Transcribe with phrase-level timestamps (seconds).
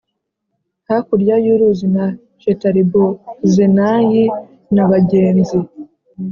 [0.87, 2.05] hakurya y’ uruzi na
[2.41, 4.23] Shetaribozenayi
[4.75, 5.57] na bagenzi